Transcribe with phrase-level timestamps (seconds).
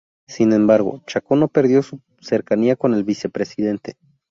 [0.27, 3.97] Sin embargo, Chacón no perdió su cercanía con el Vicepresidente.